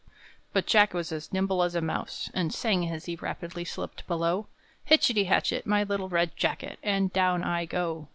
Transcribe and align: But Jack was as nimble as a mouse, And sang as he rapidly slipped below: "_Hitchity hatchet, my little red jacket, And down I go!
But 0.51 0.65
Jack 0.65 0.95
was 0.95 1.11
as 1.11 1.31
nimble 1.31 1.61
as 1.61 1.75
a 1.75 1.79
mouse, 1.79 2.31
And 2.33 2.51
sang 2.51 2.89
as 2.89 3.05
he 3.05 3.15
rapidly 3.17 3.63
slipped 3.63 4.07
below: 4.07 4.47
"_Hitchity 4.89 5.27
hatchet, 5.27 5.67
my 5.67 5.83
little 5.83 6.09
red 6.09 6.35
jacket, 6.35 6.79
And 6.81 7.13
down 7.13 7.43
I 7.43 7.65
go! 7.65 8.07